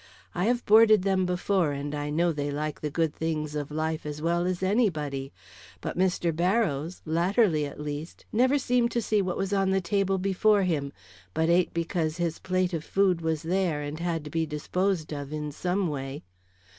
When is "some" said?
15.51-15.87